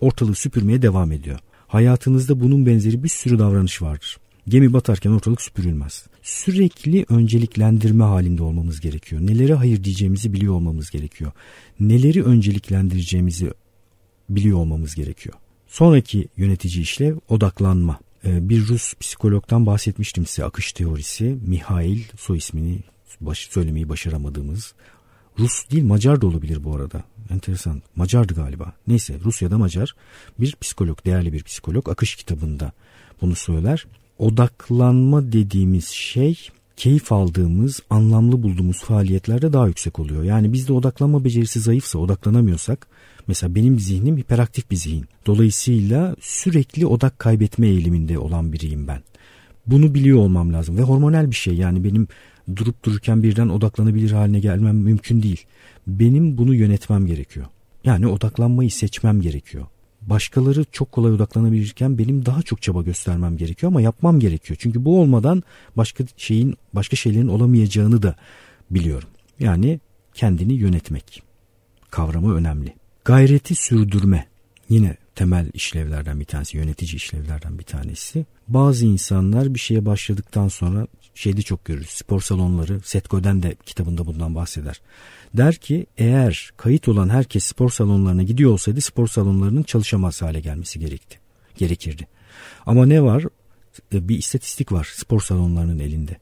ortalığı 0.00 0.34
süpürmeye 0.34 0.82
devam 0.82 1.12
ediyor. 1.12 1.38
Hayatınızda 1.66 2.40
bunun 2.40 2.66
benzeri 2.66 3.04
bir 3.04 3.08
sürü 3.08 3.38
davranış 3.38 3.82
vardır. 3.82 4.18
Gemi 4.48 4.72
batarken 4.72 5.10
ortalık 5.10 5.42
süpürülmez. 5.42 6.06
Sürekli 6.22 7.06
önceliklendirme 7.08 8.04
halinde 8.04 8.42
olmamız 8.42 8.80
gerekiyor. 8.80 9.22
Nelere 9.26 9.54
hayır 9.54 9.84
diyeceğimizi 9.84 10.32
biliyor 10.32 10.54
olmamız 10.54 10.90
gerekiyor. 10.90 11.32
Neleri 11.80 12.24
önceliklendireceğimizi 12.24 13.50
biliyor 14.28 14.58
olmamız 14.58 14.94
gerekiyor. 14.94 15.34
Sonraki 15.66 16.28
yönetici 16.36 16.82
işlev 16.82 17.16
odaklanma. 17.28 18.00
Ee, 18.24 18.48
bir 18.48 18.68
Rus 18.68 18.94
psikologdan 18.94 19.66
bahsetmiştim 19.66 20.26
size 20.26 20.44
akış 20.44 20.72
teorisi. 20.72 21.38
Mihail 21.46 22.02
soy 22.16 22.38
ismini 22.38 22.80
baş, 23.20 23.48
söylemeyi 23.50 23.88
başaramadığımız 23.88 24.74
Rus 25.38 25.70
değil 25.70 25.84
Macar 25.84 26.20
da 26.20 26.26
olabilir 26.26 26.64
bu 26.64 26.76
arada. 26.76 27.04
Enteresan. 27.30 27.82
Macardı 27.96 28.34
galiba. 28.34 28.72
Neyse 28.86 29.18
Rusya'da 29.24 29.58
Macar 29.58 29.94
bir 30.40 30.56
psikolog, 30.60 31.04
değerli 31.04 31.32
bir 31.32 31.42
psikolog 31.42 31.88
akış 31.88 32.16
kitabında 32.16 32.72
bunu 33.20 33.34
söyler. 33.34 33.86
Odaklanma 34.18 35.32
dediğimiz 35.32 35.88
şey 35.88 36.48
keyif 36.78 37.12
aldığımız, 37.12 37.80
anlamlı 37.90 38.42
bulduğumuz 38.42 38.78
faaliyetlerde 38.78 39.52
daha 39.52 39.66
yüksek 39.66 39.98
oluyor. 39.98 40.22
Yani 40.22 40.52
bizde 40.52 40.72
odaklanma 40.72 41.24
becerisi 41.24 41.60
zayıfsa, 41.60 41.98
odaklanamıyorsak, 41.98 42.86
mesela 43.26 43.54
benim 43.54 43.80
zihnim 43.80 44.16
hiperaktif 44.16 44.70
bir 44.70 44.76
zihin. 44.76 45.04
Dolayısıyla 45.26 46.16
sürekli 46.20 46.86
odak 46.86 47.18
kaybetme 47.18 47.66
eğiliminde 47.66 48.18
olan 48.18 48.52
biriyim 48.52 48.88
ben. 48.88 49.02
Bunu 49.66 49.94
biliyor 49.94 50.18
olmam 50.18 50.52
lazım 50.52 50.76
ve 50.76 50.82
hormonal 50.82 51.30
bir 51.30 51.36
şey 51.36 51.54
yani 51.54 51.84
benim 51.84 52.08
durup 52.56 52.84
dururken 52.84 53.22
birden 53.22 53.48
odaklanabilir 53.48 54.10
haline 54.10 54.40
gelmem 54.40 54.76
mümkün 54.76 55.22
değil. 55.22 55.44
Benim 55.86 56.38
bunu 56.38 56.54
yönetmem 56.54 57.06
gerekiyor. 57.06 57.46
Yani 57.84 58.06
odaklanmayı 58.06 58.70
seçmem 58.70 59.20
gerekiyor. 59.20 59.66
Başkaları 60.10 60.64
çok 60.72 60.92
kolay 60.92 61.12
odaklanabilirken 61.12 61.98
benim 61.98 62.26
daha 62.26 62.42
çok 62.42 62.62
çaba 62.62 62.82
göstermem 62.82 63.36
gerekiyor 63.36 63.72
ama 63.72 63.80
yapmam 63.80 64.20
gerekiyor. 64.20 64.56
Çünkü 64.60 64.84
bu 64.84 65.00
olmadan 65.00 65.42
başka 65.76 66.04
şeyin 66.16 66.56
başka 66.72 66.96
şeylerin 66.96 67.28
olamayacağını 67.28 68.02
da 68.02 68.14
biliyorum. 68.70 69.08
Yani 69.40 69.80
kendini 70.14 70.52
yönetmek 70.52 71.22
kavramı 71.90 72.34
önemli. 72.34 72.74
Gayreti 73.04 73.54
sürdürme 73.54 74.26
yine 74.68 74.96
temel 75.18 75.50
işlevlerden 75.54 76.20
bir 76.20 76.24
tanesi, 76.24 76.56
yönetici 76.56 76.96
işlevlerden 76.96 77.58
bir 77.58 77.64
tanesi. 77.64 78.26
Bazı 78.48 78.86
insanlar 78.86 79.54
bir 79.54 79.58
şeye 79.58 79.86
başladıktan 79.86 80.48
sonra 80.48 80.86
şeyde 81.14 81.42
çok 81.42 81.64
görürüz. 81.64 81.90
Spor 81.90 82.20
salonları, 82.20 82.80
Seth 82.84 83.10
Godin 83.10 83.42
de 83.42 83.56
kitabında 83.66 84.06
bundan 84.06 84.34
bahseder. 84.34 84.80
Der 85.34 85.54
ki 85.54 85.86
eğer 85.96 86.50
kayıt 86.56 86.88
olan 86.88 87.08
herkes 87.08 87.44
spor 87.44 87.70
salonlarına 87.70 88.22
gidiyor 88.22 88.50
olsaydı 88.50 88.80
spor 88.80 89.08
salonlarının 89.08 89.62
çalışamaz 89.62 90.22
hale 90.22 90.40
gelmesi 90.40 90.78
gerekti. 90.78 91.18
Gerekirdi. 91.56 92.06
Ama 92.66 92.86
ne 92.86 93.02
var? 93.02 93.24
E, 93.94 94.08
bir 94.08 94.18
istatistik 94.18 94.72
var 94.72 94.92
spor 94.94 95.20
salonlarının 95.20 95.78
elinde. 95.78 96.16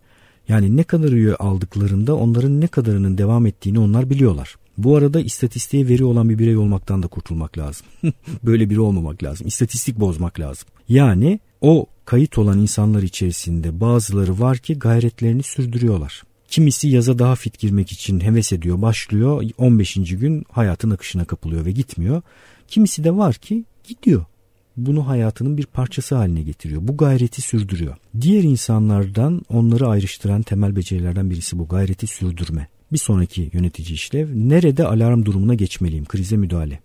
Yani 0.48 0.76
ne 0.76 0.82
kadar 0.82 1.12
üye 1.12 1.34
aldıklarında 1.34 2.14
onların 2.14 2.60
ne 2.60 2.66
kadarının 2.66 3.18
devam 3.18 3.46
ettiğini 3.46 3.78
onlar 3.78 4.10
biliyorlar. 4.10 4.56
Bu 4.78 4.96
arada 4.96 5.20
istatistiğe 5.20 5.88
veri 5.88 6.04
olan 6.04 6.28
bir 6.28 6.38
birey 6.38 6.56
olmaktan 6.56 7.02
da 7.02 7.06
kurtulmak 7.06 7.58
lazım. 7.58 7.86
Böyle 8.42 8.70
biri 8.70 8.80
olmamak 8.80 9.22
lazım. 9.22 9.46
İstatistik 9.46 10.00
bozmak 10.00 10.40
lazım. 10.40 10.68
Yani 10.88 11.40
o 11.60 11.86
kayıt 12.04 12.38
olan 12.38 12.58
insanlar 12.58 13.02
içerisinde 13.02 13.80
bazıları 13.80 14.40
var 14.40 14.58
ki 14.58 14.78
gayretlerini 14.78 15.42
sürdürüyorlar. 15.42 16.22
Kimisi 16.48 16.88
yaza 16.88 17.18
daha 17.18 17.34
fit 17.34 17.58
girmek 17.58 17.92
için 17.92 18.20
heves 18.20 18.52
ediyor, 18.52 18.82
başlıyor. 18.82 19.44
15. 19.58 19.94
gün 19.94 20.44
hayatın 20.50 20.90
akışına 20.90 21.24
kapılıyor 21.24 21.64
ve 21.64 21.72
gitmiyor. 21.72 22.22
Kimisi 22.68 23.04
de 23.04 23.16
var 23.16 23.34
ki 23.34 23.64
gidiyor. 23.88 24.24
Bunu 24.76 25.08
hayatının 25.08 25.58
bir 25.58 25.66
parçası 25.66 26.14
haline 26.14 26.42
getiriyor. 26.42 26.80
Bu 26.84 26.96
gayreti 26.96 27.42
sürdürüyor. 27.42 27.96
Diğer 28.20 28.42
insanlardan 28.42 29.42
onları 29.48 29.88
ayrıştıran 29.88 30.42
temel 30.42 30.76
becerilerden 30.76 31.30
birisi 31.30 31.58
bu 31.58 31.68
gayreti 31.68 32.06
sürdürme. 32.06 32.68
Bir 32.92 32.98
sonraki 32.98 33.50
yönetici 33.52 33.94
işlev 33.94 34.28
nerede 34.34 34.86
alarm 34.86 35.24
durumuna 35.24 35.54
geçmeliyim? 35.54 36.04
Krize 36.04 36.36
müdahale. 36.36 36.80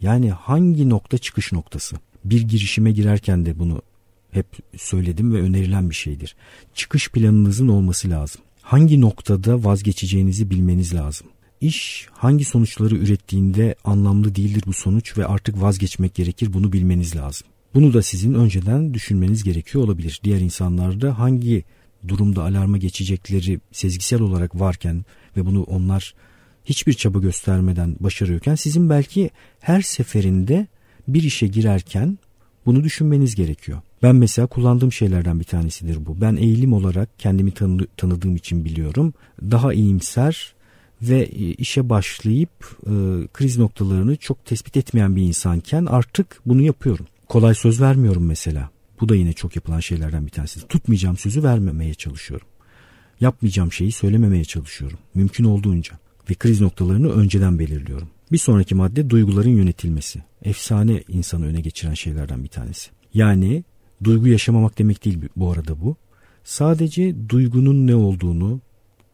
Yani 0.00 0.30
hangi 0.30 0.88
nokta 0.88 1.18
çıkış 1.18 1.52
noktası? 1.52 1.96
Bir 2.24 2.42
girişime 2.42 2.92
girerken 2.92 3.46
de 3.46 3.58
bunu 3.58 3.82
hep 4.30 4.46
söyledim 4.76 5.34
ve 5.34 5.40
önerilen 5.40 5.90
bir 5.90 5.94
şeydir. 5.94 6.36
Çıkış 6.74 7.10
planınızın 7.10 7.68
olması 7.68 8.10
lazım. 8.10 8.40
Hangi 8.62 9.00
noktada 9.00 9.64
vazgeçeceğinizi 9.64 10.50
bilmeniz 10.50 10.94
lazım. 10.94 11.26
İş 11.60 12.06
hangi 12.12 12.44
sonuçları 12.44 12.96
ürettiğinde 12.96 13.74
anlamlı 13.84 14.34
değildir 14.34 14.62
bu 14.66 14.72
sonuç 14.72 15.18
ve 15.18 15.26
artık 15.26 15.62
vazgeçmek 15.62 16.14
gerekir 16.14 16.52
bunu 16.52 16.72
bilmeniz 16.72 17.16
lazım. 17.16 17.46
Bunu 17.74 17.92
da 17.92 18.02
sizin 18.02 18.34
önceden 18.34 18.94
düşünmeniz 18.94 19.44
gerekiyor 19.44 19.84
olabilir. 19.84 20.20
Diğer 20.24 20.40
insanlarda 20.40 21.18
hangi 21.18 21.64
durumda 22.08 22.42
alarma 22.42 22.78
geçecekleri 22.78 23.60
sezgisel 23.72 24.20
olarak 24.20 24.60
varken 24.60 25.04
ve 25.36 25.46
bunu 25.46 25.62
onlar 25.62 26.14
hiçbir 26.64 26.92
çaba 26.92 27.18
göstermeden 27.18 27.96
başarıyorken 28.00 28.54
sizin 28.54 28.90
belki 28.90 29.30
her 29.60 29.80
seferinde 29.80 30.66
bir 31.08 31.22
işe 31.22 31.46
girerken 31.46 32.18
bunu 32.66 32.84
düşünmeniz 32.84 33.34
gerekiyor. 33.34 33.80
Ben 34.02 34.16
mesela 34.16 34.46
kullandığım 34.46 34.92
şeylerden 34.92 35.40
bir 35.40 35.44
tanesidir 35.44 36.06
bu. 36.06 36.20
Ben 36.20 36.36
eğilim 36.36 36.72
olarak 36.72 37.18
kendimi 37.18 37.50
tanı 37.50 37.86
tanıdığım 37.96 38.36
için 38.36 38.64
biliyorum. 38.64 39.14
Daha 39.42 39.72
iyimser 39.72 40.54
ve 41.02 41.22
e, 41.22 41.52
işe 41.52 41.88
başlayıp 41.88 42.50
e, 42.86 42.92
kriz 43.32 43.58
noktalarını 43.58 44.16
çok 44.16 44.44
tespit 44.44 44.76
etmeyen 44.76 45.16
bir 45.16 45.22
insanken 45.22 45.86
artık 45.86 46.40
bunu 46.46 46.62
yapıyorum. 46.62 47.06
Kolay 47.28 47.54
söz 47.54 47.80
vermiyorum 47.80 48.26
mesela. 48.26 48.70
Bu 49.00 49.08
da 49.08 49.14
yine 49.14 49.32
çok 49.32 49.56
yapılan 49.56 49.80
şeylerden 49.80 50.26
bir 50.26 50.30
tanesi. 50.30 50.68
Tutmayacağım 50.68 51.16
sözü 51.16 51.42
vermemeye 51.42 51.94
çalışıyorum. 51.94 52.46
Yapmayacağım 53.20 53.72
şeyi 53.72 53.92
söylememeye 53.92 54.44
çalışıyorum. 54.44 54.98
Mümkün 55.14 55.44
olduğunca. 55.44 55.98
Ve 56.30 56.34
kriz 56.34 56.60
noktalarını 56.60 57.12
önceden 57.12 57.58
belirliyorum. 57.58 58.08
Bir 58.32 58.38
sonraki 58.38 58.74
madde 58.74 59.10
duyguların 59.10 59.56
yönetilmesi. 59.56 60.22
Efsane 60.42 61.02
insanı 61.08 61.46
öne 61.46 61.60
geçiren 61.60 61.94
şeylerden 61.94 62.44
bir 62.44 62.48
tanesi. 62.48 62.90
Yani 63.14 63.64
duygu 64.04 64.28
yaşamamak 64.28 64.78
demek 64.78 65.04
değil 65.04 65.18
bu 65.36 65.52
arada 65.52 65.80
bu. 65.80 65.96
Sadece 66.44 67.28
duygunun 67.28 67.86
ne 67.86 67.94
olduğunu 67.94 68.60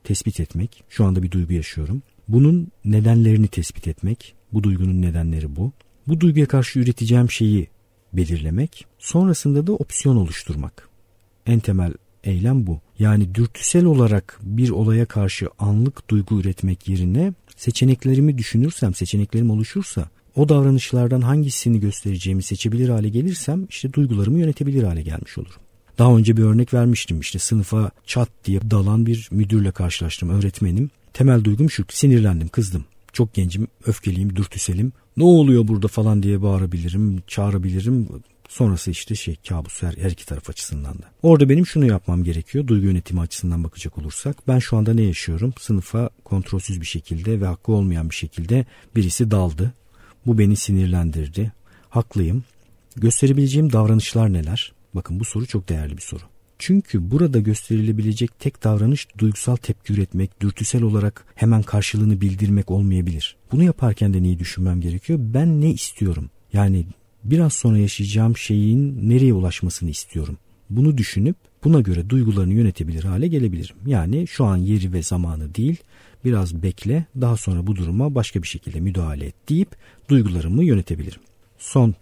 tespit 0.05 0.41
etmek. 0.41 0.85
Şu 0.89 1.05
anda 1.05 1.23
bir 1.23 1.31
duygu 1.31 1.53
yaşıyorum. 1.53 2.03
Bunun 2.29 2.69
nedenlerini 2.85 3.49
tespit 3.49 3.89
etmek. 3.89 4.35
Bu 4.53 4.63
duygunun 4.63 5.03
nedenleri 5.03 5.57
bu. 5.57 5.73
Bu 6.09 6.21
duyguya 6.21 6.47
karşı 6.47 6.79
üreteceğim 6.79 7.31
şeyi 7.31 7.69
belirlemek. 8.13 8.87
Sonrasında 8.99 9.67
da 9.67 9.73
opsiyon 9.73 10.17
oluşturmak. 10.17 10.89
En 11.47 11.61
temel 11.61 11.93
eylem 12.25 12.67
bu. 12.67 12.81
Yani 12.99 13.35
dürtüsel 13.35 13.85
olarak 13.85 14.39
bir 14.43 14.71
olaya 14.71 15.07
karşı 15.07 15.49
anlık 15.59 16.11
duygu 16.11 16.41
üretmek 16.41 16.89
yerine 16.89 17.33
seçeneklerimi 17.57 18.39
düşünürsem, 18.39 18.95
seçeneklerim 18.95 19.51
oluşursa 19.51 20.09
o 20.37 20.49
davranışlardan 20.49 21.21
hangisini 21.21 21.81
göstereceğimi 21.81 22.43
seçebilir 22.43 22.89
hale 22.89 23.09
gelirsem 23.09 23.67
işte 23.71 23.93
duygularımı 23.93 24.39
yönetebilir 24.39 24.83
hale 24.83 25.03
gelmiş 25.03 25.39
olurum. 25.39 25.61
Daha 25.99 26.17
önce 26.17 26.37
bir 26.37 26.43
örnek 26.43 26.75
vermiştim 26.75 27.21
işte 27.21 27.39
sınıfa 27.39 27.91
çat 28.07 28.29
diye 28.45 28.71
dalan 28.71 29.07
bir 29.07 29.29
müdürle 29.31 29.71
karşılaştım 29.71 30.31
öğretmenim. 30.31 30.91
Temel 31.13 31.45
duygum 31.45 31.71
şu 31.71 31.85
sinirlendim 31.89 32.49
kızdım. 32.49 32.85
Çok 33.13 33.35
gencim 33.35 33.69
öfkeliyim 33.87 34.37
dürtüselim. 34.37 34.93
Ne 35.17 35.25
oluyor 35.25 35.69
burada 35.69 35.89
falan 35.89 36.23
diye 36.23 36.43
bağırabilirim 36.43 37.23
çağırabilirim. 37.27 38.09
Sonrası 38.49 38.91
işte 38.91 39.15
şey 39.15 39.37
kabus 39.49 39.83
her, 39.83 39.93
her 39.93 40.11
iki 40.11 40.27
taraf 40.27 40.51
açısından 40.51 40.95
da. 40.95 41.05
Orada 41.23 41.49
benim 41.49 41.67
şunu 41.67 41.87
yapmam 41.87 42.25
gerekiyor 42.25 42.67
duygu 42.67 42.87
yönetimi 42.87 43.21
açısından 43.21 43.65
bakacak 43.65 43.99
olursak. 43.99 44.49
Ben 44.49 44.59
şu 44.59 44.77
anda 44.77 44.95
ne 44.95 45.03
yaşıyorum? 45.03 45.55
Sınıfa 45.61 46.11
kontrolsüz 46.25 46.81
bir 46.81 46.87
şekilde 46.87 47.41
ve 47.41 47.47
hakkı 47.47 47.73
olmayan 47.73 48.11
bir 48.11 48.15
şekilde 48.15 48.67
birisi 48.97 49.31
daldı. 49.31 49.75
Bu 50.27 50.39
beni 50.39 50.57
sinirlendirdi. 50.57 51.53
Haklıyım. 51.91 52.45
Gösterebileceğim 52.97 53.73
davranışlar 53.73 54.33
neler? 54.33 54.73
Bakın 54.95 55.21
bu 55.21 55.25
soru 55.25 55.47
çok 55.47 55.69
değerli 55.69 55.97
bir 55.97 56.03
soru. 56.03 56.23
Çünkü 56.65 57.11
burada 57.11 57.41
gösterilebilecek 57.41 58.39
tek 58.39 58.65
davranış 58.65 59.09
duygusal 59.19 59.57
tepki 59.57 59.93
üretmek, 59.93 60.41
dürtüsel 60.41 60.83
olarak 60.83 61.25
hemen 61.35 61.63
karşılığını 61.63 62.21
bildirmek 62.21 62.71
olmayabilir. 62.71 63.37
Bunu 63.53 63.63
yaparken 63.63 64.15
de 64.15 64.23
neyi 64.23 64.39
düşünmem 64.39 64.81
gerekiyor? 64.81 65.19
Ben 65.23 65.61
ne 65.61 65.71
istiyorum? 65.71 66.31
Yani 66.53 66.87
biraz 67.25 67.53
sonra 67.53 67.79
yaşayacağım 67.79 68.37
şeyin 68.37 69.09
nereye 69.09 69.35
ulaşmasını 69.35 69.91
istiyorum. 69.91 70.39
Bunu 70.71 70.99
düşünüp 70.99 71.37
buna 71.65 71.81
göre 71.81 72.11
duygularını 72.11 72.53
yönetebilir 72.53 73.05
hale 73.05 73.29
gelebilirim. 73.29 73.77
Yani 73.87 74.27
şu 74.27 74.45
an 74.45 74.57
yeri 74.57 74.93
ve 74.93 75.03
zamanı 75.03 75.55
değil, 75.55 75.77
biraz 76.25 76.63
bekle, 76.63 77.07
daha 77.21 77.37
sonra 77.37 77.67
bu 77.67 77.77
duruma 77.77 78.15
başka 78.15 78.43
bir 78.43 78.49
şekilde 78.49 78.81
müdahale 78.81 79.27
et 79.27 79.35
deyip 79.49 79.69
duygularımı 80.09 80.65
yönetebilirim. 80.65 81.21
Son 81.59 81.95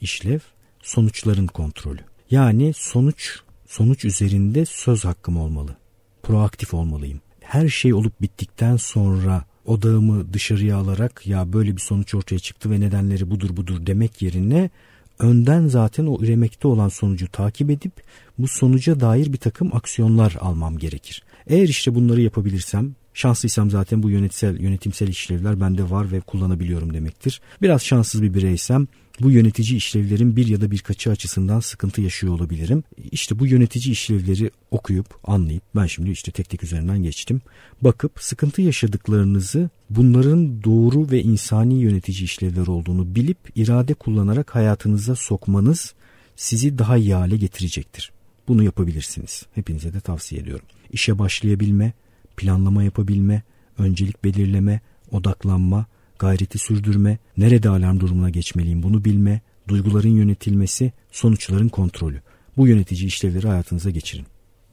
işlev 0.00 0.40
sonuçların 0.82 1.46
kontrolü. 1.46 2.00
Yani 2.30 2.72
sonuç 2.76 3.42
sonuç 3.68 4.04
üzerinde 4.04 4.64
söz 4.64 5.04
hakkım 5.04 5.36
olmalı. 5.36 5.76
Proaktif 6.22 6.74
olmalıyım. 6.74 7.20
Her 7.40 7.68
şey 7.68 7.94
olup 7.94 8.22
bittikten 8.22 8.76
sonra 8.76 9.44
odağımı 9.64 10.32
dışarıya 10.32 10.76
alarak 10.76 11.26
ya 11.26 11.52
böyle 11.52 11.76
bir 11.76 11.80
sonuç 11.80 12.14
ortaya 12.14 12.38
çıktı 12.38 12.70
ve 12.70 12.80
nedenleri 12.80 13.30
budur 13.30 13.56
budur 13.56 13.86
demek 13.86 14.22
yerine 14.22 14.70
önden 15.18 15.66
zaten 15.66 16.06
o 16.06 16.22
üremekte 16.22 16.68
olan 16.68 16.88
sonucu 16.88 17.28
takip 17.28 17.70
edip 17.70 17.92
bu 18.38 18.48
sonuca 18.48 19.00
dair 19.00 19.32
bir 19.32 19.38
takım 19.38 19.76
aksiyonlar 19.76 20.36
almam 20.40 20.78
gerekir. 20.78 21.22
Eğer 21.46 21.68
işte 21.68 21.94
bunları 21.94 22.20
yapabilirsem 22.20 22.94
Şanslıysam 23.18 23.70
zaten 23.70 24.02
bu 24.02 24.10
yönetsel, 24.10 24.60
yönetimsel 24.60 25.08
işlevler 25.08 25.60
bende 25.60 25.90
var 25.90 26.12
ve 26.12 26.20
kullanabiliyorum 26.20 26.94
demektir. 26.94 27.40
Biraz 27.62 27.82
şanssız 27.82 28.22
bir 28.22 28.34
bireysem 28.34 28.86
bu 29.20 29.30
yönetici 29.30 29.76
işlevlerin 29.76 30.36
bir 30.36 30.46
ya 30.46 30.60
da 30.60 30.70
birkaçı 30.70 31.10
açısından 31.10 31.60
sıkıntı 31.60 32.00
yaşıyor 32.00 32.34
olabilirim. 32.34 32.84
İşte 33.10 33.38
bu 33.38 33.46
yönetici 33.46 33.92
işlevleri 33.92 34.50
okuyup 34.70 35.06
anlayıp 35.24 35.62
ben 35.76 35.86
şimdi 35.86 36.10
işte 36.10 36.32
tek 36.32 36.48
tek 36.48 36.64
üzerinden 36.64 37.02
geçtim. 37.02 37.40
Bakıp 37.82 38.12
sıkıntı 38.20 38.62
yaşadıklarınızı 38.62 39.70
bunların 39.90 40.62
doğru 40.64 41.10
ve 41.10 41.22
insani 41.22 41.74
yönetici 41.74 42.24
işlevler 42.24 42.66
olduğunu 42.66 43.14
bilip 43.14 43.38
irade 43.54 43.94
kullanarak 43.94 44.54
hayatınıza 44.54 45.14
sokmanız 45.14 45.94
sizi 46.36 46.78
daha 46.78 46.96
iyi 46.96 47.14
hale 47.14 47.36
getirecektir. 47.36 48.12
Bunu 48.48 48.62
yapabilirsiniz. 48.62 49.46
Hepinize 49.54 49.92
de 49.92 50.00
tavsiye 50.00 50.40
ediyorum. 50.40 50.66
İşe 50.92 51.18
başlayabilme, 51.18 51.92
planlama 52.38 52.82
yapabilme, 52.82 53.42
öncelik 53.78 54.24
belirleme, 54.24 54.80
odaklanma, 55.10 55.86
gayreti 56.18 56.58
sürdürme, 56.58 57.18
nerede 57.36 57.68
alarm 57.68 58.00
durumuna 58.00 58.30
geçmeliyim 58.30 58.82
bunu 58.82 59.04
bilme, 59.04 59.40
duyguların 59.68 60.16
yönetilmesi, 60.16 60.92
sonuçların 61.12 61.68
kontrolü. 61.68 62.22
Bu 62.56 62.68
yönetici 62.68 63.06
işlevleri 63.06 63.48
hayatınıza 63.48 63.90
geçirin 63.90 64.26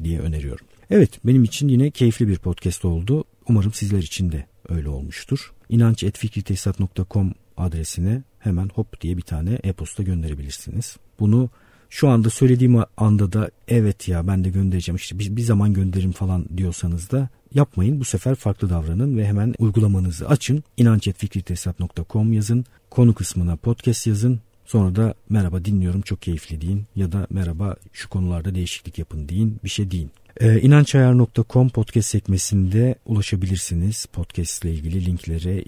diye 0.04 0.19
öneriyorum. 0.19 0.65
Evet 0.89 1.19
benim 1.25 1.43
için 1.43 1.67
yine 1.67 1.91
keyifli 1.91 2.28
bir 2.28 2.38
podcast 2.38 2.86
oldu. 2.86 3.23
Umarım 3.49 3.73
sizler 3.73 3.99
için 3.99 4.32
de 4.32 4.45
öyle 4.69 4.89
olmuştur. 4.89 5.54
İnanç.fikritesat.com 5.69 7.34
adresine 7.58 8.23
hemen 8.39 8.69
hop 8.73 9.01
diye 9.01 9.17
bir 9.17 9.21
tane 9.21 9.60
e-posta 9.63 10.04
gönderebilirsiniz. 10.04 10.97
Bunu 11.19 11.49
şu 11.89 12.10
anda 12.10 12.30
söylediğim 12.30 12.84
anda 12.98 13.34
da 13.34 13.50
evet 13.67 14.08
ya 14.08 14.28
ben 14.28 14.43
de 14.43 14.50
göndereceğim 14.50 14.95
işte 14.95 15.19
bir, 15.19 15.36
bir 15.36 15.41
zaman 15.41 15.74
gönderirim 15.74 16.12
falan 16.12 16.45
diyorsanız 16.58 17.12
da 17.12 17.30
yapmayın. 17.54 18.00
Bu 18.00 18.06
sefer 18.06 18.36
farklı 18.36 18.69
davranın 18.69 19.17
ve 19.17 19.28
hemen 19.28 19.54
uygulamanızı 19.60 20.30
açın. 20.30 20.63
inancetfikritesat.com 20.78 22.34
yazın. 22.34 22.65
Konu 22.89 23.13
kısmına 23.13 23.56
podcast 23.56 24.08
yazın. 24.08 24.39
Sonra 24.65 24.95
da 24.95 25.13
merhaba 25.30 25.65
dinliyorum 25.65 26.02
çok 26.02 26.21
keyifli 26.21 26.62
deyin 26.62 26.86
ya 26.95 27.12
da 27.12 27.28
merhaba 27.30 27.76
şu 27.93 28.10
konularda 28.10 28.56
değişiklik 28.56 29.00
yapın 29.00 29.30
deyin 29.30 29.60
bir 29.63 29.69
şey 29.69 29.91
deyin. 29.91 30.12
Ee, 30.41 30.62
inançayar.com 30.62 31.69
podcast 31.69 32.10
sekmesinde 32.10 32.95
ulaşabilirsiniz 33.06 34.06
podcast 34.06 34.65
ile 34.65 34.74
ilgili 34.74 35.06
linklere, 35.06 35.63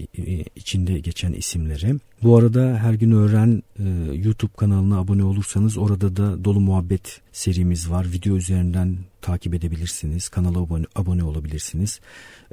içinde 0.56 0.98
geçen 0.98 1.32
isimlere. 1.32 1.94
Bu 2.22 2.36
arada 2.36 2.78
her 2.82 2.94
gün 2.94 3.10
öğren 3.10 3.62
e, 3.78 3.84
YouTube 4.14 4.52
kanalına 4.56 4.98
abone 4.98 5.24
olursanız 5.24 5.78
orada 5.78 6.16
da 6.16 6.44
dolu 6.44 6.60
muhabbet 6.60 7.20
serimiz 7.32 7.90
var. 7.90 8.12
Video 8.12 8.36
üzerinden 8.36 8.96
takip 9.20 9.54
edebilirsiniz. 9.54 10.28
Kanala 10.28 10.58
abone, 10.94 11.24
olabilirsiniz. 11.24 12.00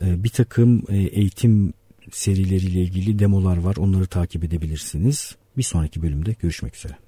E, 0.01 0.23
bir 0.23 0.30
takım 0.30 0.84
e, 0.89 0.97
eğitim 0.97 1.73
serileriyle 2.12 2.82
ilgili 2.82 3.19
demolar 3.19 3.58
var. 3.58 3.75
Onları 3.75 4.06
takip 4.06 4.43
edebilirsiniz. 4.43 5.36
Bir 5.58 5.63
sonraki 5.63 6.01
bölümde 6.01 6.36
görüşmek 6.41 6.75
üzere. 6.75 7.05